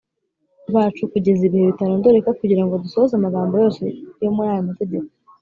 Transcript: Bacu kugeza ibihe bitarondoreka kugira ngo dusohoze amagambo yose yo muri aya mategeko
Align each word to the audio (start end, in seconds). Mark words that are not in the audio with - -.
Bacu 0.73 1.03
kugeza 1.11 1.41
ibihe 1.47 1.65
bitarondoreka 1.71 2.29
kugira 2.39 2.63
ngo 2.63 2.73
dusohoze 2.83 3.13
amagambo 3.15 3.53
yose 3.63 3.83
yo 4.23 4.29
muri 4.35 4.49
aya 4.53 4.69
mategeko 4.69 5.09